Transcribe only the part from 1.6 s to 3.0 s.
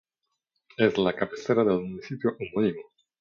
del municipio homónimo.